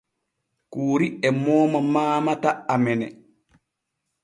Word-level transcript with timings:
Kuuri 0.71 1.07
e 1.27 1.29
mooma 1.43 1.79
mamata 1.93 2.51
amene. 2.73 3.07